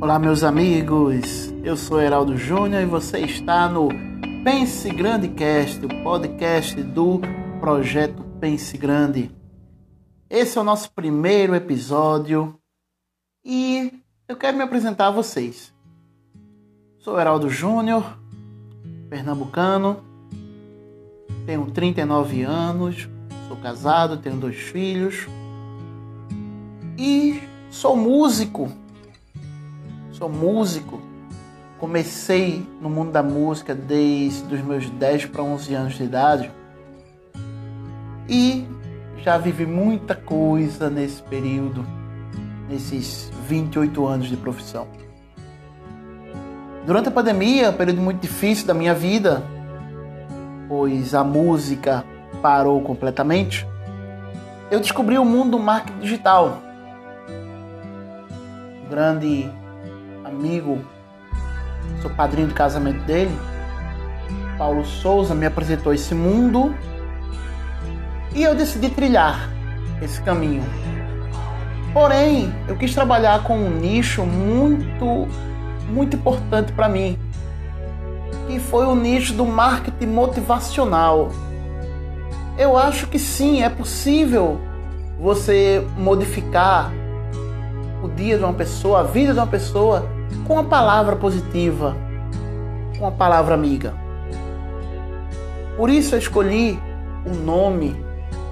Olá, 0.00 0.16
meus 0.16 0.44
amigos. 0.44 1.52
Eu 1.64 1.76
sou 1.76 2.00
Heraldo 2.00 2.36
Júnior 2.36 2.80
e 2.80 2.86
você 2.86 3.18
está 3.18 3.68
no 3.68 3.88
Pense 4.44 4.88
Grande 4.90 5.26
Cast, 5.26 5.84
o 5.84 5.88
podcast 6.04 6.80
do 6.80 7.20
projeto 7.58 8.22
Pense 8.40 8.78
Grande. 8.78 9.28
Esse 10.30 10.56
é 10.56 10.60
o 10.60 10.64
nosso 10.64 10.92
primeiro 10.92 11.52
episódio 11.52 12.56
e 13.44 13.92
eu 14.28 14.36
quero 14.36 14.56
me 14.56 14.62
apresentar 14.62 15.08
a 15.08 15.10
vocês. 15.10 15.74
Sou 17.00 17.18
Heraldo 17.18 17.50
Júnior, 17.50 18.04
pernambucano, 19.10 20.04
tenho 21.44 21.68
39 21.72 22.42
anos, 22.42 23.08
sou 23.48 23.56
casado, 23.56 24.18
tenho 24.18 24.36
dois 24.36 24.58
filhos 24.58 25.26
e 26.96 27.42
sou 27.68 27.96
músico 27.96 28.70
Sou 30.18 30.28
músico. 30.28 31.00
Comecei 31.78 32.68
no 32.80 32.90
mundo 32.90 33.12
da 33.12 33.22
música 33.22 33.72
desde 33.72 34.52
os 34.52 34.60
meus 34.62 34.90
10 34.90 35.26
para 35.26 35.44
11 35.44 35.74
anos 35.74 35.94
de 35.94 36.02
idade. 36.02 36.50
E 38.28 38.66
já 39.18 39.38
vivi 39.38 39.64
muita 39.64 40.16
coisa 40.16 40.90
nesse 40.90 41.22
período, 41.22 41.86
nesses 42.68 43.30
28 43.46 44.04
anos 44.08 44.26
de 44.26 44.36
profissão. 44.36 44.88
Durante 46.84 47.10
a 47.10 47.12
pandemia, 47.12 47.70
um 47.70 47.74
período 47.74 48.00
muito 48.00 48.20
difícil 48.20 48.66
da 48.66 48.74
minha 48.74 48.94
vida, 48.94 49.40
pois 50.68 51.14
a 51.14 51.22
música 51.22 52.04
parou 52.42 52.80
completamente, 52.82 53.64
eu 54.68 54.80
descobri 54.80 55.16
o 55.16 55.24
mundo 55.24 55.52
do 55.52 55.58
marketing 55.60 56.00
digital. 56.00 56.60
Um 58.84 58.90
grande 58.90 59.48
amigo, 60.38 60.78
sou 62.00 62.10
padrinho 62.12 62.46
do 62.46 62.54
casamento 62.54 63.04
dele, 63.04 63.36
Paulo 64.56 64.84
Souza 64.84 65.34
me 65.34 65.44
apresentou 65.44 65.92
esse 65.92 66.14
mundo 66.14 66.72
e 68.34 68.44
eu 68.44 68.54
decidi 68.54 68.88
trilhar 68.88 69.50
esse 70.00 70.22
caminho. 70.22 70.62
Porém, 71.92 72.54
eu 72.68 72.76
quis 72.76 72.94
trabalhar 72.94 73.42
com 73.42 73.58
um 73.58 73.68
nicho 73.68 74.24
muito, 74.24 75.26
muito 75.90 76.16
importante 76.16 76.72
para 76.72 76.88
mim, 76.88 77.18
que 78.46 78.60
foi 78.60 78.86
o 78.86 78.94
nicho 78.94 79.34
do 79.34 79.44
marketing 79.44 80.06
motivacional. 80.06 81.30
Eu 82.56 82.76
acho 82.76 83.08
que 83.08 83.18
sim, 83.18 83.62
é 83.62 83.68
possível 83.68 84.60
você 85.18 85.84
modificar 85.96 86.92
o 88.04 88.08
dia 88.08 88.38
de 88.38 88.44
uma 88.44 88.54
pessoa, 88.54 89.00
a 89.00 89.02
vida 89.02 89.32
de 89.32 89.38
uma 89.40 89.46
pessoa, 89.46 90.17
com 90.48 90.58
a 90.58 90.64
palavra 90.64 91.14
positiva, 91.14 91.94
com 92.98 93.06
a 93.06 93.10
palavra 93.10 93.54
amiga. 93.54 93.92
Por 95.76 95.90
isso 95.90 96.14
eu 96.14 96.18
escolhi 96.18 96.80
o 97.26 97.34
nome 97.44 97.94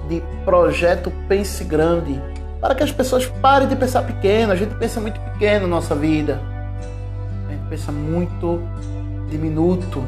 de 0.07 0.21
Projeto 0.45 1.11
Pense 1.27 1.63
Grande, 1.63 2.21
para 2.61 2.75
que 2.75 2.83
as 2.83 2.91
pessoas 2.91 3.25
parem 3.25 3.67
de 3.67 3.75
pensar 3.75 4.03
pequeno. 4.03 4.53
A 4.53 4.55
gente 4.55 4.75
pensa 4.75 5.01
muito 5.01 5.19
pequeno 5.19 5.61
na 5.61 5.75
nossa 5.75 5.95
vida. 5.95 6.39
A 7.47 7.51
gente 7.51 7.67
pensa 7.67 7.91
muito 7.91 8.61
diminuto. 9.27 10.03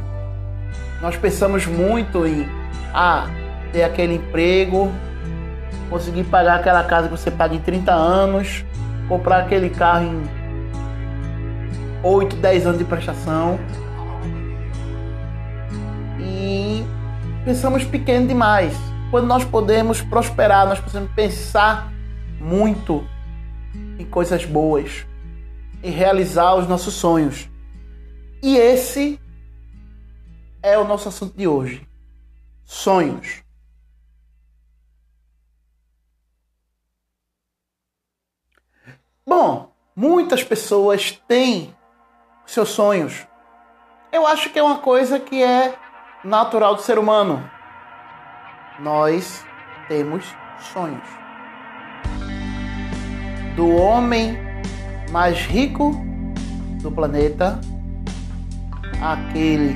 Nós 1.02 1.18
pensamos 1.18 1.66
muito 1.66 2.26
em 2.28 2.48
ah, 2.94 3.28
ter 3.74 3.82
aquele 3.84 4.16
emprego, 4.16 4.92
conseguir 5.90 6.26
pagar 6.26 6.60
aquela 6.60 6.84
casa 6.84 7.08
que 7.08 7.18
você 7.18 7.32
paga 7.32 7.56
em 7.56 7.60
30 7.60 7.92
anos, 7.92 8.64
comprar 9.08 9.40
aquele 9.40 9.72
carro 9.72 10.06
em 10.06 10.39
8, 12.04 12.36
10 12.38 12.66
anos 12.66 12.78
de 12.78 12.86
prestação. 12.86 13.60
E 16.20 16.84
pensamos 17.44 17.84
pequeno 17.84 18.28
demais. 18.28 18.74
Quando 19.12 19.28
nós 19.28 19.44
podemos 19.44 20.02
prosperar, 20.02 20.68
nós 20.68 20.80
precisamos 20.80 21.12
pensar 21.12 21.92
muito 22.40 23.06
em 23.98 24.06
coisas 24.06 24.46
boas 24.46 25.06
e 25.84 25.90
realizar 25.90 26.56
os 26.56 26.68
nossos 26.68 26.94
sonhos. 26.94 27.50
E 28.42 28.56
esse 28.56 29.20
é 30.62 30.78
o 30.78 30.86
nosso 30.86 31.10
assunto 31.10 31.36
de 31.36 31.48
hoje. 31.48 31.88
Sonhos. 32.64 33.44
Bom, 39.26 39.74
muitas 39.96 40.44
pessoas 40.44 41.12
têm 41.28 41.76
seus 42.50 42.70
sonhos. 42.70 43.28
Eu 44.12 44.26
acho 44.26 44.50
que 44.50 44.58
é 44.58 44.64
uma 44.64 44.80
coisa 44.80 45.20
que 45.20 45.42
é 45.42 45.76
natural 46.24 46.76
do 46.76 46.82
ser 46.82 46.98
humano. 46.98 47.48
Nós 48.80 49.46
temos 49.88 50.26
sonhos. 50.74 51.08
Do 53.56 53.70
homem 53.76 54.36
mais 55.12 55.38
rico 55.46 55.92
do 56.82 56.92
planeta 56.92 57.60
aquele 59.00 59.76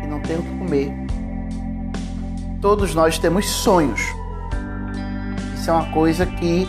que 0.00 0.06
não 0.08 0.20
tem 0.20 0.38
o 0.38 0.42
que 0.42 0.58
comer. 0.58 0.92
Todos 2.60 2.96
nós 2.96 3.16
temos 3.18 3.48
sonhos. 3.48 4.00
Isso 5.54 5.70
é 5.70 5.72
uma 5.72 5.92
coisa 5.92 6.26
que 6.26 6.66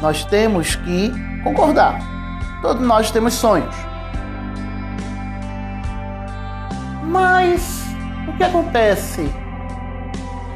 nós 0.00 0.24
temos 0.24 0.76
que 0.76 1.10
concordar. 1.42 2.17
Todos 2.60 2.84
nós 2.84 3.10
temos 3.10 3.34
sonhos. 3.34 3.74
Mas 7.04 7.84
o 8.28 8.36
que 8.36 8.42
acontece? 8.42 9.32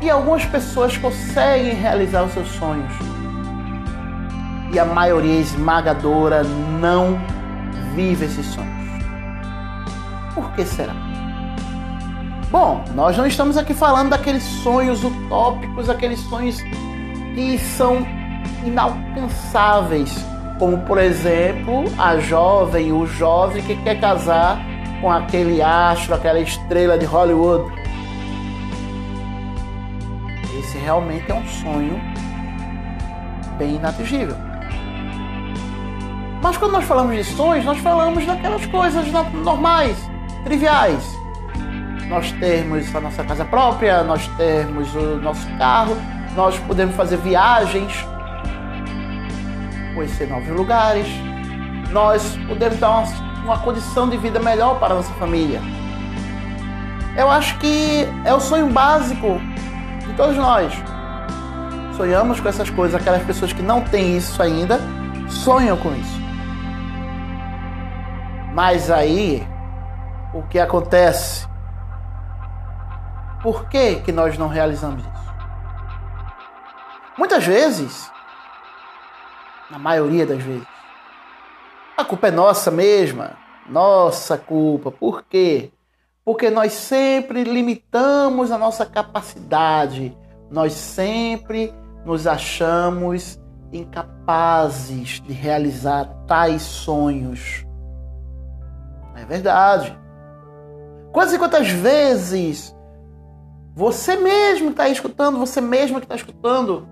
E 0.00 0.10
algumas 0.10 0.44
pessoas 0.44 0.96
conseguem 0.96 1.74
realizar 1.74 2.24
os 2.24 2.32
seus 2.32 2.48
sonhos. 2.48 2.92
E 4.72 4.78
a 4.78 4.84
maioria 4.84 5.38
esmagadora 5.38 6.42
não 6.80 7.20
vive 7.94 8.24
esses 8.24 8.46
sonhos. 8.46 9.02
Por 10.34 10.50
que 10.52 10.64
será? 10.64 10.94
Bom, 12.50 12.84
nós 12.94 13.16
não 13.16 13.26
estamos 13.26 13.56
aqui 13.56 13.72
falando 13.72 14.10
daqueles 14.10 14.42
sonhos 14.42 15.02
utópicos, 15.04 15.88
aqueles 15.88 16.20
sonhos 16.20 16.60
que 17.34 17.58
são 17.58 18.06
inalcançáveis, 18.64 20.14
como 20.62 20.78
por 20.78 20.96
exemplo 20.96 21.82
a 21.98 22.18
jovem, 22.18 22.92
o 22.92 23.04
jovem 23.04 23.60
que 23.64 23.74
quer 23.82 23.98
casar 23.98 24.64
com 25.00 25.10
aquele 25.10 25.60
astro, 25.60 26.14
aquela 26.14 26.38
estrela 26.38 26.96
de 26.96 27.04
Hollywood. 27.04 27.64
Esse 30.56 30.78
realmente 30.78 31.28
é 31.32 31.34
um 31.34 31.44
sonho 31.48 32.00
bem 33.58 33.74
inatingível. 33.74 34.36
Mas 36.40 36.56
quando 36.56 36.74
nós 36.74 36.84
falamos 36.84 37.16
de 37.16 37.24
sonhos, 37.24 37.64
nós 37.64 37.78
falamos 37.78 38.24
daquelas 38.24 38.64
coisas 38.66 39.04
normais, 39.42 39.96
triviais. 40.44 41.02
Nós 42.08 42.30
termos 42.38 42.94
a 42.94 43.00
nossa 43.00 43.24
casa 43.24 43.44
própria, 43.44 44.04
nós 44.04 44.28
termos 44.36 44.94
o 44.94 45.16
nosso 45.16 45.44
carro, 45.58 45.96
nós 46.36 46.56
podemos 46.60 46.94
fazer 46.94 47.16
viagens, 47.16 48.11
conhecer 49.94 50.28
novos 50.28 50.48
lugares, 50.48 51.06
nós 51.90 52.36
podemos 52.48 52.78
dar 52.78 52.90
uma 52.90 53.32
uma 53.44 53.58
condição 53.58 54.08
de 54.08 54.16
vida 54.16 54.38
melhor 54.38 54.78
para 54.78 54.94
a 54.94 54.96
nossa 54.96 55.12
família. 55.14 55.60
Eu 57.16 57.30
acho 57.30 57.58
que 57.58 58.06
é 58.24 58.32
o 58.32 58.40
sonho 58.40 58.68
básico 58.68 59.40
de 60.06 60.12
todos 60.14 60.36
nós. 60.36 60.72
Sonhamos 61.96 62.40
com 62.40 62.48
essas 62.48 62.70
coisas, 62.70 63.00
aquelas 63.00 63.22
pessoas 63.22 63.52
que 63.52 63.62
não 63.62 63.82
têm 63.82 64.16
isso 64.16 64.42
ainda 64.42 64.80
sonham 65.28 65.76
com 65.76 65.92
isso. 65.94 66.22
Mas 68.54 68.90
aí, 68.90 69.46
o 70.32 70.42
que 70.42 70.58
acontece? 70.58 71.46
Por 73.42 73.66
que, 73.66 73.96
que 73.96 74.12
nós 74.12 74.38
não 74.38 74.48
realizamos 74.48 75.02
isso? 75.02 75.32
Muitas 77.18 77.44
vezes, 77.44 78.10
na 79.72 79.78
maioria 79.78 80.26
das 80.26 80.42
vezes, 80.42 80.66
a 81.96 82.04
culpa 82.04 82.28
é 82.28 82.30
nossa 82.30 82.70
mesma. 82.70 83.38
Nossa 83.66 84.36
culpa. 84.36 84.90
Por 84.90 85.22
quê? 85.22 85.70
Porque 86.22 86.50
nós 86.50 86.74
sempre 86.74 87.42
limitamos 87.42 88.52
a 88.52 88.58
nossa 88.58 88.84
capacidade. 88.84 90.14
Nós 90.50 90.74
sempre 90.74 91.72
nos 92.04 92.26
achamos 92.26 93.40
incapazes 93.72 95.22
de 95.22 95.32
realizar 95.32 96.04
tais 96.26 96.60
sonhos. 96.60 97.64
É 99.16 99.24
verdade. 99.24 99.98
Quantas 101.12 101.32
e 101.32 101.38
quantas 101.38 101.68
vezes 101.70 102.76
você 103.74 104.16
mesmo 104.16 104.70
está 104.70 104.90
escutando, 104.90 105.38
você 105.38 105.62
mesmo 105.62 105.98
que 105.98 106.04
está 106.04 106.16
escutando, 106.16 106.86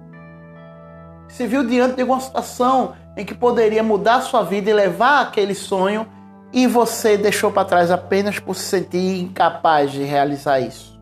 se 1.31 1.47
viu 1.47 1.67
diante 1.67 1.95
de 1.95 2.03
alguma 2.03 2.21
situação 2.21 2.95
em 3.17 3.25
que 3.25 3.35
poderia 3.35 3.83
mudar 3.83 4.21
sua 4.21 4.43
vida 4.43 4.71
e 4.71 4.73
levar 4.73 5.23
aquele 5.23 5.55
sonho 5.55 6.07
e 6.53 6.67
você 6.67 7.17
deixou 7.17 7.51
para 7.53 7.65
trás 7.65 7.91
apenas 7.91 8.39
por 8.39 8.55
se 8.55 8.63
sentir 8.63 9.21
incapaz 9.21 9.93
de 9.93 10.03
realizar 10.03 10.61
isso. 10.61 10.99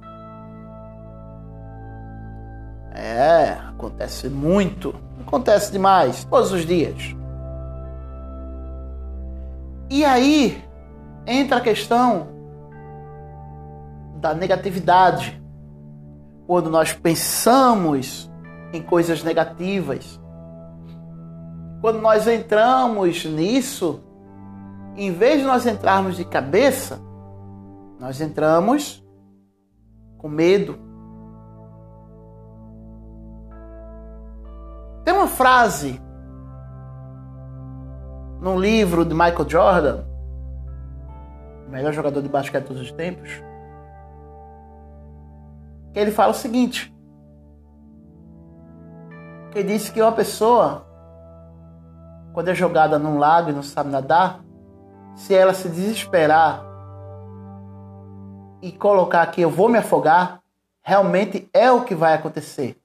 É, 2.93 3.57
acontece 3.69 4.29
muito, 4.29 4.95
acontece 5.21 5.73
demais, 5.73 6.25
todos 6.25 6.53
os 6.53 6.67
dias. 6.67 7.15
E 9.89 10.05
aí 10.05 10.63
entra 11.27 11.59
a 11.59 11.61
questão 11.61 12.29
da 14.17 14.35
negatividade. 14.35 15.41
Quando 16.47 16.69
nós 16.69 16.93
pensamos 16.93 18.28
em 18.73 18.83
coisas 18.83 19.23
negativas, 19.23 20.21
quando 21.81 22.01
nós 22.01 22.27
entramos 22.27 23.25
nisso, 23.25 24.03
em 24.97 25.13
vez 25.13 25.41
de 25.41 25.47
nós 25.47 25.65
entrarmos 25.65 26.17
de 26.17 26.25
cabeça, 26.25 27.01
nós 28.01 28.21
entramos 28.21 29.05
com 30.19 30.29
medo. 30.29 30.79
Tem 35.05 35.15
uma 35.15 35.29
frase 35.29 36.01
num 38.41 38.59
livro 38.59 39.05
de 39.05 39.15
Michael 39.15 39.49
Jordan, 39.49 40.05
o 41.67 41.71
melhor 41.71 41.93
jogador 41.93 42.23
de 42.23 42.29
basquete 42.29 42.63
de 42.63 42.69
todos 42.69 42.83
os 42.83 42.93
tempos, 42.93 43.31
que 45.93 45.99
ele 45.99 46.11
fala 46.11 46.33
o 46.33 46.35
seguinte: 46.35 46.95
que 49.51 49.63
disse 49.63 49.93
que 49.93 50.03
uma 50.03 50.13
pessoa, 50.13 50.87
quando 52.33 52.49
é 52.49 52.55
jogada 52.55 52.99
num 52.99 53.19
lago 53.19 53.51
e 53.51 53.53
não 53.53 53.63
sabe 53.63 53.91
nadar, 53.91 54.43
se 55.17 55.35
ela 55.35 55.55
se 55.55 55.69
desesperar 55.69 56.65
e 58.63 58.71
colocar 58.73 59.27
que 59.27 59.41
eu 59.41 59.51
vou 59.51 59.69
me 59.69 59.79
afogar, 59.79 60.43
realmente 60.83 61.49
é 61.53 61.71
o 61.71 61.85
que 61.85 61.95
vai 61.95 62.15
acontecer. 62.15 62.81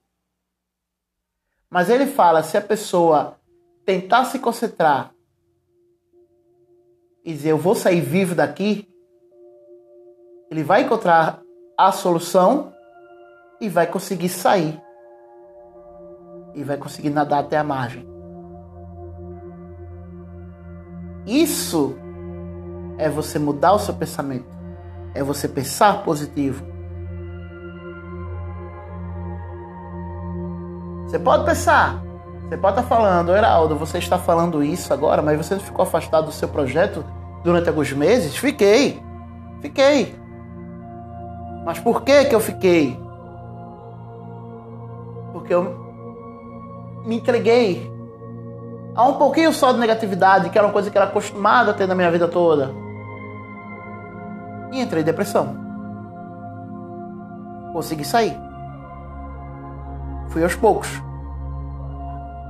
Mas 1.70 1.90
ele 1.90 2.06
fala: 2.06 2.42
se 2.42 2.56
a 2.56 2.60
pessoa 2.60 3.38
tentar 3.84 4.24
se 4.24 4.38
concentrar 4.38 5.12
e 7.24 7.32
dizer 7.32 7.50
eu 7.50 7.58
vou 7.58 7.74
sair 7.74 8.00
vivo 8.00 8.34
daqui, 8.34 8.88
ele 10.50 10.62
vai 10.62 10.82
encontrar 10.82 11.40
a 11.76 11.90
solução 11.90 12.72
e 13.60 13.68
vai 13.68 13.86
conseguir 13.86 14.28
sair. 14.28 14.83
E 16.54 16.62
vai 16.62 16.76
conseguir 16.76 17.10
nadar 17.10 17.40
até 17.40 17.58
a 17.58 17.64
margem. 17.64 18.06
Isso 21.26 21.96
é 22.98 23.08
você 23.08 23.38
mudar 23.38 23.72
o 23.72 23.78
seu 23.78 23.94
pensamento. 23.94 24.54
É 25.14 25.22
você 25.22 25.48
pensar 25.48 26.04
positivo. 26.04 26.64
Você 31.06 31.18
pode 31.18 31.44
pensar. 31.44 32.02
Você 32.48 32.56
pode 32.56 32.78
estar 32.78 32.88
falando, 32.88 33.34
Heraldo, 33.34 33.76
você 33.76 33.98
está 33.98 34.18
falando 34.18 34.62
isso 34.62 34.92
agora, 34.92 35.22
mas 35.22 35.38
você 35.38 35.58
ficou 35.58 35.82
afastado 35.82 36.26
do 36.26 36.32
seu 36.32 36.48
projeto 36.48 37.04
durante 37.42 37.68
alguns 37.68 37.92
meses? 37.92 38.36
Fiquei. 38.36 39.02
Fiquei. 39.60 40.14
Mas 41.64 41.78
por 41.78 42.02
que 42.02 42.26
que 42.26 42.34
eu 42.34 42.40
fiquei? 42.40 42.98
Porque 45.32 45.54
eu 45.54 45.83
me 47.04 47.16
entreguei 47.16 47.92
a 48.94 49.04
um 49.06 49.14
pouquinho 49.14 49.52
só 49.52 49.72
de 49.72 49.78
negatividade, 49.78 50.50
que 50.50 50.58
era 50.58 50.66
uma 50.66 50.72
coisa 50.72 50.90
que 50.90 50.96
era 50.96 51.06
acostumado 51.06 51.70
a 51.70 51.74
ter 51.74 51.86
na 51.86 51.94
minha 51.94 52.10
vida 52.10 52.28
toda. 52.28 52.74
E 54.72 54.80
entrei 54.80 55.02
em 55.02 55.04
depressão. 55.04 55.56
Consegui 57.72 58.04
sair. 58.04 58.36
Fui 60.28 60.42
aos 60.42 60.54
poucos. 60.54 60.88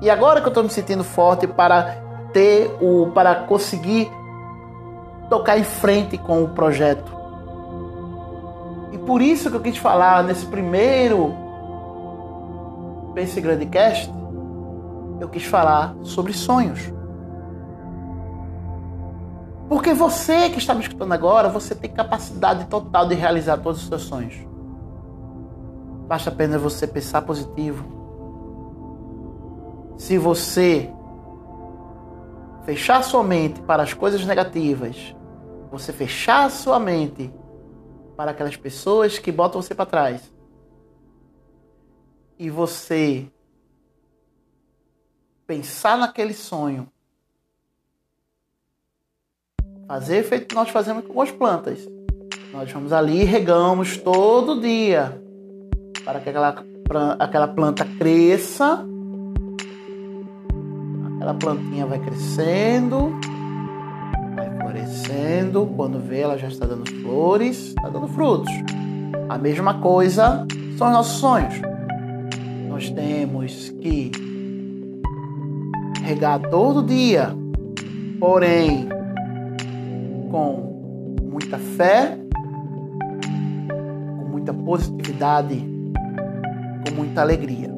E 0.02 0.10
agora 0.10 0.40
que 0.40 0.46
eu 0.46 0.50
estou 0.50 0.62
me 0.62 0.70
sentindo 0.70 1.02
forte 1.02 1.46
para 1.46 1.96
ter 2.32 2.76
o 2.80 3.10
para 3.14 3.34
conseguir 3.34 4.10
tocar 5.30 5.58
em 5.58 5.64
frente 5.64 6.18
com 6.18 6.44
o 6.44 6.48
projeto. 6.48 7.12
E 8.92 8.98
por 8.98 9.22
isso 9.22 9.50
que 9.50 9.56
eu 9.56 9.60
quis 9.60 9.78
falar 9.78 10.22
nesse 10.24 10.46
primeiro 10.46 11.34
Pense 13.14 13.40
Grande 13.40 13.66
Cast, 13.66 14.12
eu 15.20 15.28
quis 15.28 15.44
falar 15.44 15.96
sobre 16.02 16.32
sonhos. 16.32 16.92
Porque 19.68 19.94
você 19.94 20.50
que 20.50 20.58
está 20.58 20.74
me 20.74 20.82
escutando 20.82 21.12
agora, 21.12 21.48
você 21.48 21.74
tem 21.74 21.90
capacidade 21.90 22.66
total 22.66 23.08
de 23.08 23.14
realizar 23.14 23.58
todos 23.58 23.82
os 23.82 23.88
seus 23.88 24.02
sonhos. 24.02 24.34
Basta 26.06 26.30
apenas 26.30 26.60
você 26.60 26.86
pensar 26.86 27.22
positivo. 27.22 27.84
Se 29.96 30.18
você 30.18 30.92
fechar 32.64 33.02
sua 33.02 33.22
mente 33.22 33.60
para 33.62 33.82
as 33.82 33.94
coisas 33.94 34.24
negativas, 34.24 35.14
você 35.70 35.92
fechar 35.92 36.50
sua 36.50 36.78
mente 36.78 37.32
para 38.16 38.30
aquelas 38.30 38.56
pessoas 38.56 39.18
que 39.18 39.32
botam 39.32 39.60
você 39.60 39.74
para 39.74 39.86
trás, 39.86 40.32
e 42.38 42.50
você 42.50 43.28
pensar 45.46 45.96
naquele 45.98 46.34
sonho, 46.34 46.88
fazer 49.86 50.22
feito 50.24 50.54
nós 50.54 50.70
fazemos 50.70 51.06
com 51.06 51.20
as 51.20 51.30
plantas. 51.30 51.86
Nós 52.52 52.70
vamos 52.70 52.92
ali 52.92 53.22
e 53.22 53.24
regamos 53.24 53.96
todo 53.96 54.60
dia 54.60 55.20
para 56.04 56.20
que 56.20 56.28
aquela, 56.28 56.54
aquela 57.18 57.48
planta 57.48 57.84
cresça. 57.98 58.84
Aquela 61.16 61.34
plantinha 61.34 61.86
vai 61.86 61.98
crescendo, 61.98 63.12
vai 64.34 64.50
florescendo. 64.58 65.66
Quando 65.74 65.98
vê, 65.98 66.20
ela 66.20 66.36
já 66.36 66.48
está 66.48 66.66
dando 66.66 66.88
flores, 67.02 67.68
está 67.68 67.88
dando 67.88 68.08
frutos. 68.08 68.52
A 69.28 69.38
mesma 69.38 69.80
coisa 69.80 70.46
são 70.76 70.88
os 70.88 70.92
nossos 70.92 71.18
sonhos 71.18 71.74
nós 72.74 72.90
temos 72.90 73.70
que 73.80 74.10
regar 76.04 76.38
todo 76.50 76.82
dia, 76.82 77.34
porém 78.20 78.86
com 80.30 81.18
muita 81.22 81.58
fé, 81.58 82.18
com 84.18 84.24
muita 84.30 84.52
positividade, 84.52 85.64
com 86.86 86.94
muita 86.94 87.22
alegria. 87.22 87.72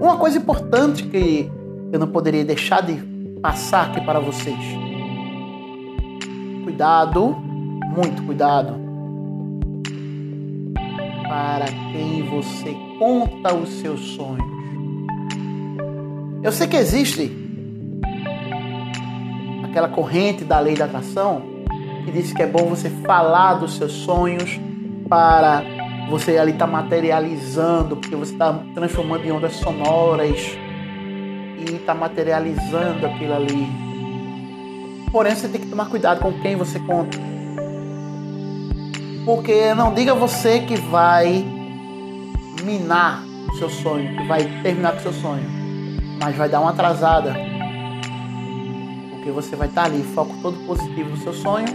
Uma 0.00 0.16
coisa 0.16 0.38
importante 0.38 1.04
que 1.04 1.50
eu 1.92 1.98
não 1.98 2.06
poderia 2.06 2.44
deixar 2.44 2.80
de 2.82 2.94
passar 3.40 3.90
aqui 3.90 4.00
para 4.02 4.20
vocês. 4.20 4.56
Cuidado, 6.62 7.36
muito 7.92 8.22
cuidado 8.22 8.74
para 11.28 11.66
quem 11.92 12.22
você 12.28 12.76
conta 12.98 13.52
os 13.52 13.68
seus 13.80 14.00
sonhos. 14.14 14.59
Eu 16.42 16.52
sei 16.52 16.66
que 16.66 16.76
existe 16.76 17.30
aquela 19.62 19.88
corrente 19.88 20.42
da 20.42 20.58
lei 20.58 20.74
da 20.74 20.86
atração 20.86 21.42
que 22.04 22.10
diz 22.10 22.32
que 22.32 22.42
é 22.42 22.46
bom 22.46 22.64
você 22.64 22.88
falar 22.88 23.54
dos 23.54 23.76
seus 23.76 23.92
sonhos 23.92 24.58
para 25.06 25.62
você 26.08 26.38
ali 26.38 26.52
estar 26.52 26.66
tá 26.66 26.72
materializando, 26.72 27.96
porque 27.96 28.16
você 28.16 28.32
está 28.32 28.58
transformando 28.74 29.24
em 29.24 29.32
ondas 29.32 29.52
sonoras 29.56 30.56
e 31.58 31.76
está 31.76 31.94
materializando 31.94 33.06
aquilo 33.06 33.34
ali. 33.34 33.68
Porém, 35.12 35.34
você 35.34 35.46
tem 35.46 35.60
que 35.60 35.66
tomar 35.66 35.90
cuidado 35.90 36.20
com 36.20 36.32
quem 36.40 36.56
você 36.56 36.78
conta. 36.80 37.18
Porque 39.26 39.74
não 39.74 39.92
diga 39.92 40.14
você 40.14 40.60
que 40.60 40.76
vai 40.76 41.44
minar 42.64 43.22
o 43.52 43.56
seu 43.56 43.68
sonho, 43.68 44.16
que 44.16 44.26
vai 44.26 44.44
terminar 44.62 44.92
com 44.92 44.98
o 44.98 45.02
seu 45.02 45.12
sonho, 45.12 45.59
mas 46.20 46.36
vai 46.36 46.48
dar 46.48 46.60
uma 46.60 46.70
atrasada. 46.70 47.34
Porque 49.10 49.30
você 49.30 49.56
vai 49.56 49.68
estar 49.68 49.84
ali, 49.84 50.02
foco 50.02 50.34
todo 50.42 50.56
positivo 50.66 51.10
no 51.10 51.16
seu 51.16 51.32
sonho, 51.32 51.66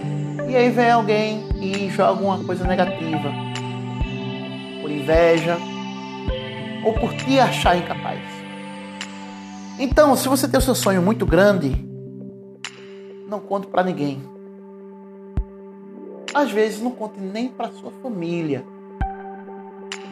e 0.48 0.56
aí 0.56 0.70
vem 0.70 0.92
alguém 0.92 1.50
e 1.56 1.90
joga 1.90 2.22
uma 2.22 2.44
coisa 2.44 2.66
negativa. 2.66 3.32
Por 4.82 4.92
inveja 4.92 5.58
ou 6.86 6.94
por 6.94 7.14
te 7.14 7.40
achar 7.40 7.75
incapaz. 7.75 8.22
Então, 9.80 10.16
se 10.16 10.30
você 10.30 10.48
tem 10.48 10.58
o 10.58 10.64
seu 10.64 10.75
sonho 10.75 11.02
muito 11.02 11.25
grande, 11.25 11.75
não 13.28 13.40
conte 13.40 13.68
para 13.68 13.84
ninguém 13.84 14.36
às 16.36 16.52
vezes 16.52 16.82
não 16.82 16.92
conte 16.92 17.18
nem 17.18 17.48
para 17.48 17.72
sua 17.72 17.92
família. 18.04 18.66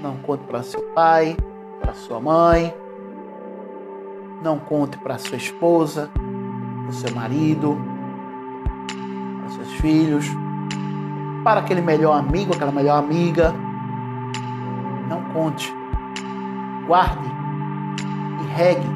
Não 0.02 0.16
conte 0.20 0.46
para 0.46 0.63
seu 0.63 0.82
pai, 0.94 1.36
para 1.82 1.94
sua 1.94 2.22
mãe, 2.22 2.74
Não 4.43 4.59
conte 4.59 4.97
para 4.97 5.17
sua 5.17 5.38
esposa, 5.38 6.09
para 6.13 6.89
o 6.89 6.93
seu 6.93 7.15
marido, 7.15 7.77
para 9.39 9.50
seus 9.55 9.71
filhos, 9.79 10.25
para 11.45 11.62
aquele 11.62 11.79
melhor 11.79 12.19
amigo, 12.19 12.53
aquela 12.53 12.71
melhor 12.71 12.97
amiga. 12.97 13.53
Não 15.07 15.23
conte. 15.31 15.73
Guarde 16.85 17.25
e 18.41 18.53
regue. 18.53 18.88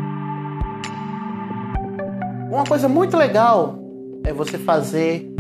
Uma 2.52 2.66
coisa 2.66 2.90
muito 2.90 3.16
legal 3.16 3.80
é 4.26 4.34
você 4.34 4.58
fazer 4.58 5.34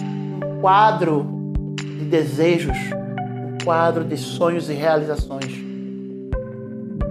um 0.00 0.60
quadro 0.60 1.24
de 1.76 2.04
desejos, 2.06 2.76
um 2.76 3.64
quadro 3.64 4.02
de 4.02 4.16
sonhos 4.16 4.68
e 4.68 4.72
realizações. 4.72 5.54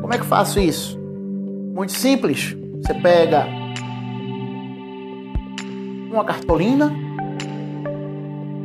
Como 0.01 0.13
é 0.13 0.17
que 0.17 0.25
faço 0.25 0.59
isso? 0.59 1.01
Muito 1.73 1.93
simples. 1.93 2.55
Você 2.83 2.93
pega 2.93 3.47
uma 6.11 6.23
cartolina 6.23 6.93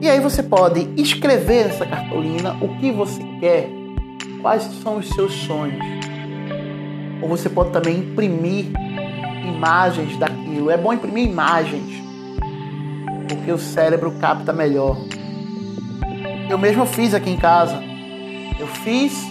e 0.03 0.07
aí 0.07 0.21
você 0.21 0.43
pode 0.43 0.87
escrever 0.95 1.69
nessa 1.69 1.87
cartolina 1.87 2.59
o 2.61 2.77
que 2.77 2.93
você 2.93 3.23
quer, 3.41 3.71
quais 4.43 4.63
são 4.83 4.99
os 4.99 5.09
seus 5.09 5.33
sonhos. 5.33 5.83
Ou 7.23 7.31
você 7.31 7.49
pode 7.49 7.71
também 7.71 8.01
imprimir 8.01 8.67
imagens 9.57 10.19
daquilo. 10.19 10.71
É 10.71 10.77
bom 10.77 10.93
imprimir 10.93 11.25
imagens, 11.25 12.03
porque 13.27 13.51
o 13.51 13.59
cérebro 13.59 14.13
capta 14.21 14.53
melhor. 14.53 14.99
Eu 16.51 16.59
mesmo 16.59 16.85
fiz 16.85 17.15
aqui 17.15 17.31
em 17.31 17.39
casa. 17.39 17.83
Eu 18.61 18.67
fiz 18.67 19.25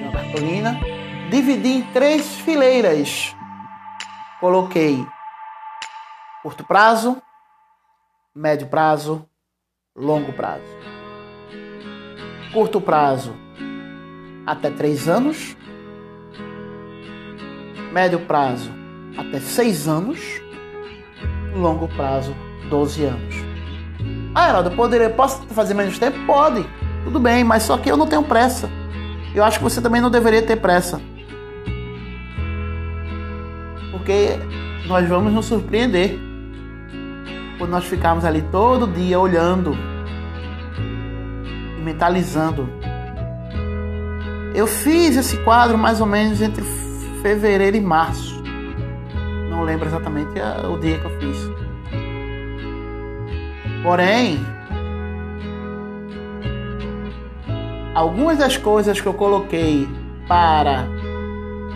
uma 0.00 0.12
cartolina 0.12 0.87
dividi 1.28 1.68
em 1.68 1.82
três 1.92 2.38
fileiras. 2.40 3.34
Coloquei 4.40 5.06
curto 6.42 6.64
prazo, 6.64 7.20
médio 8.34 8.68
prazo, 8.68 9.28
longo 9.96 10.32
prazo. 10.32 10.64
Curto 12.52 12.80
prazo 12.80 13.36
até 14.46 14.70
três 14.70 15.08
anos, 15.08 15.56
médio 17.92 18.20
prazo 18.20 18.72
até 19.18 19.40
seis 19.40 19.86
anos, 19.86 20.20
longo 21.54 21.88
prazo 21.88 22.34
12 22.70 23.04
anos. 23.04 23.34
Ah, 24.34 24.48
Heraldo, 24.48 24.70
poderia, 24.70 25.10
posso 25.10 25.42
fazer 25.48 25.74
menos 25.74 25.98
tempo? 25.98 26.18
Pode, 26.26 26.64
tudo 27.04 27.18
bem, 27.18 27.42
mas 27.42 27.64
só 27.64 27.76
que 27.76 27.90
eu 27.90 27.96
não 27.96 28.06
tenho 28.06 28.22
pressa. 28.22 28.70
Eu 29.34 29.42
acho 29.42 29.58
que 29.58 29.64
você 29.64 29.80
também 29.80 30.00
não 30.00 30.10
deveria 30.10 30.42
ter 30.42 30.56
pressa 30.56 31.00
porque 34.08 34.40
nós 34.88 35.06
vamos 35.06 35.34
nos 35.34 35.44
surpreender 35.44 36.18
por 37.58 37.68
nós 37.68 37.84
ficarmos 37.84 38.24
ali 38.24 38.40
todo 38.50 38.86
dia 38.86 39.20
olhando 39.20 39.76
e 41.76 41.82
mentalizando. 41.82 42.66
Eu 44.54 44.66
fiz 44.66 45.14
esse 45.14 45.36
quadro 45.44 45.76
mais 45.76 46.00
ou 46.00 46.06
menos 46.06 46.40
entre 46.40 46.64
fevereiro 47.20 47.76
e 47.76 47.82
março. 47.82 48.42
Não 49.50 49.62
lembro 49.62 49.86
exatamente 49.86 50.30
o 50.72 50.78
dia 50.78 50.98
que 50.98 51.04
eu 51.04 51.20
fiz. 51.20 51.50
Porém, 53.82 54.40
algumas 57.94 58.38
das 58.38 58.56
coisas 58.56 58.98
que 58.98 59.06
eu 59.06 59.12
coloquei 59.12 59.86
para 60.26 60.86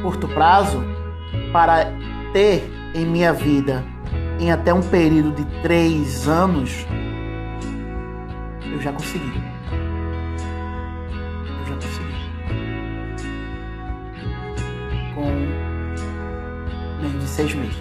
curto 0.01 0.27
prazo, 0.29 0.83
para 1.53 1.93
ter 2.33 2.71
em 2.95 3.05
minha 3.07 3.33
vida 3.33 3.85
em 4.43 4.51
até 4.51 4.75
um 4.75 4.83
período 4.83 5.33
de 5.33 5.45
três 5.63 6.27
anos, 6.27 6.85
eu 8.73 8.81
já 8.81 8.93
consegui. 8.93 9.41
Eu 11.61 11.67
já 11.69 11.75
consegui. 11.75 12.13
Com 15.15 15.31
menos 17.01 17.23
de 17.23 17.29
seis 17.29 17.55
meses. 17.55 17.77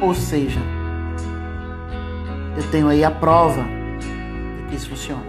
Ou 0.00 0.14
seja, 0.14 0.60
eu 2.56 2.62
tenho 2.70 2.88
aí 2.88 3.04
a 3.04 3.10
prova 3.10 3.62
de 4.58 4.68
que 4.68 4.76
isso 4.76 4.88
funciona. 4.88 5.26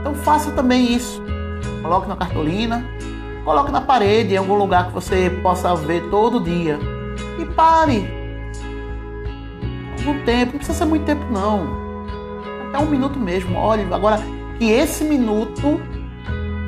Então 0.00 0.14
faça 0.14 0.52
também 0.52 0.94
isso. 0.94 1.20
Coloque 1.82 2.06
na 2.06 2.16
cartolina 2.16 2.84
Coloque 3.50 3.72
na 3.72 3.80
parede, 3.80 4.34
em 4.34 4.36
algum 4.36 4.54
lugar 4.54 4.86
que 4.86 4.92
você 4.92 5.28
possa 5.42 5.74
ver 5.74 6.08
todo 6.08 6.38
dia. 6.38 6.78
E 7.36 7.44
pare. 7.44 8.08
Algum 9.98 10.24
tempo, 10.24 10.52
não 10.52 10.58
precisa 10.58 10.78
ser 10.78 10.84
muito 10.84 11.04
tempo 11.04 11.24
não. 11.32 11.66
Até 12.68 12.78
um 12.78 12.86
minuto 12.86 13.18
mesmo. 13.18 13.58
Olhe, 13.58 13.92
agora 13.92 14.20
que 14.56 14.70
esse 14.70 15.02
minuto 15.02 15.80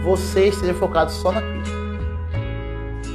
você 0.03 0.49
esteja 0.49 0.75
focado 0.75 1.13
só 1.13 1.31
naquilo. 1.31 1.63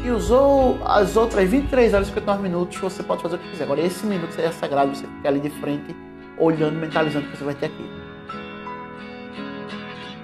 E 0.02 0.12
usou 0.12 0.80
as 0.86 1.18
outras 1.18 1.50
23 1.50 1.94
horas 1.94 2.08
e 2.08 2.12
59 2.12 2.42
minutos, 2.42 2.78
você 2.78 3.04
pode 3.04 3.22
fazer 3.22 3.36
o 3.36 3.40
que 3.40 3.50
quiser. 3.50 3.66
Agora 3.66 3.82
esse 3.82 4.06
minuto 4.06 4.32
seria 4.32 4.54
sagrado, 4.54 4.96
você 4.96 5.06
ficar 5.06 5.28
ali 5.28 5.42
de 5.42 5.50
frente, 5.50 5.94
olhando, 6.38 6.80
mentalizando 6.80 7.28
o 7.28 7.32
que 7.32 7.38
você 7.38 7.44
vai 7.44 7.56
ter 7.56 7.66
aqui. 7.66 7.86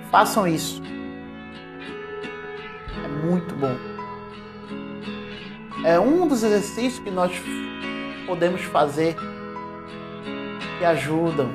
Façam 0.10 0.48
isso 0.48 0.82
muito 3.24 3.56
bom. 3.56 3.76
É 5.86 6.00
um 6.00 6.28
dos 6.28 6.44
exercícios 6.44 7.00
que 7.00 7.10
nós 7.10 7.32
podemos 8.26 8.62
fazer 8.64 9.16
que 10.78 10.86
ajudam 10.86 11.50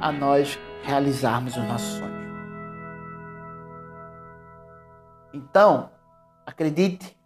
a 0.00 0.10
nós 0.10 0.58
realizarmos 0.82 1.56
os 1.56 1.64
nossos 1.64 1.98
sonhos. 1.98 2.24
Então, 5.32 5.90
acredite, 6.46 7.16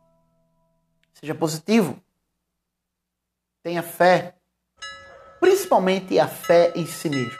seja 1.13 1.35
positivo, 1.35 2.01
tenha 3.63 3.83
fé, 3.83 4.37
principalmente 5.41 6.19
a 6.19 6.27
fé 6.27 6.73
em 6.75 6.87
si 6.87 7.11
mesmo. 7.11 7.39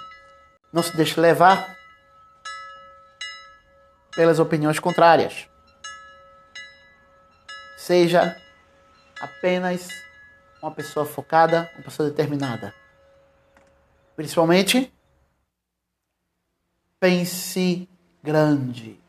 Não 0.73 0.83
se 0.83 0.97
deixe 0.97 1.19
levar 1.19 1.77
pelas 4.15 4.39
opiniões 4.39 4.79
contrárias 4.79 5.49
seja 7.89 8.37
apenas 9.19 9.89
uma 10.61 10.71
pessoa 10.71 11.07
focada, 11.07 11.71
uma 11.75 11.85
pessoa 11.85 12.11
determinada. 12.11 12.75
Principalmente, 14.15 14.93
pense 17.01 17.89
grande. 18.23 19.01